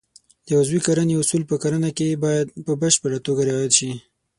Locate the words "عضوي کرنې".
0.59-1.13